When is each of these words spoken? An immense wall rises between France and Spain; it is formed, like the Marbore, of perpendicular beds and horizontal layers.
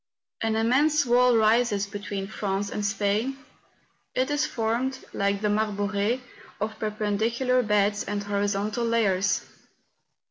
An 0.41 0.55
immense 0.55 1.05
wall 1.05 1.37
rises 1.37 1.85
between 1.85 2.25
France 2.25 2.71
and 2.71 2.83
Spain; 2.83 3.37
it 4.15 4.31
is 4.31 4.47
formed, 4.47 4.97
like 5.13 5.41
the 5.41 5.47
Marbore, 5.51 6.19
of 6.59 6.79
perpendicular 6.79 7.61
beds 7.61 8.03
and 8.03 8.23
horizontal 8.23 8.83
layers. 8.83 9.45